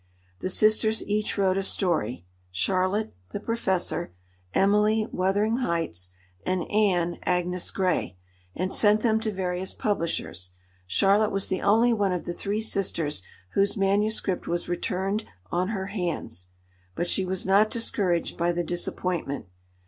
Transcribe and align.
The 0.39 0.49
sisters 0.49 1.03
each 1.07 1.37
wrote 1.37 1.57
a 1.57 1.61
story—Charlotte, 1.61 3.13
The 3.33 3.39
Professor; 3.39 4.15
Emily, 4.51 5.05
Wuthering 5.11 5.57
Heights; 5.57 6.09
and 6.43 6.63
Anne, 6.71 7.19
Agnes 7.21 7.69
Grey, 7.69 8.17
and 8.55 8.73
sent 8.73 9.01
them 9.01 9.19
to 9.19 9.31
various 9.31 9.75
publishers. 9.75 10.53
Charlotte 10.87 11.29
was 11.29 11.49
the 11.49 11.61
only 11.61 11.93
one 11.93 12.13
of 12.13 12.25
the 12.25 12.33
three 12.33 12.61
sisters 12.61 13.21
whose 13.53 13.77
manuscript 13.77 14.47
was 14.47 14.67
returned 14.67 15.25
on 15.51 15.67
her 15.67 15.85
hands. 15.85 16.47
But 16.95 17.07
she 17.07 17.23
was 17.23 17.45
not 17.45 17.69
discouraged 17.69 18.37
by 18.39 18.51
the 18.53 18.63
disappointment. 18.63 19.45